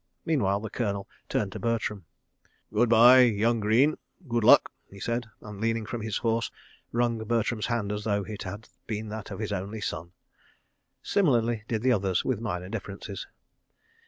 Meanwhile, 0.25 0.61
the 0.61 0.71
Colonel 0.71 1.07
turned 1.29 1.51
to 1.51 1.59
Bertram. 1.59 2.07
"Good 2.73 2.89
by, 2.89 3.19
young 3.19 3.59
Greene. 3.59 3.97
Good 4.27 4.43
luck," 4.43 4.71
he 4.89 4.99
said, 4.99 5.27
and 5.41 5.61
leaning 5.61 5.85
from 5.85 6.01
his 6.01 6.17
horse, 6.17 6.49
wrung 6.91 7.19
Bertram's 7.23 7.67
hand 7.67 7.91
as 7.91 8.03
though 8.03 8.23
it 8.23 8.41
had 8.41 8.67
been 8.87 9.09
that 9.09 9.29
of 9.29 9.37
his 9.37 9.51
only 9.53 9.79
son. 9.79 10.13
Similarly 11.03 11.65
did 11.67 11.83
the 11.83 11.91
others, 11.91 12.25
with 12.25 12.41
minor 12.41 12.67
differences. 12.67 13.27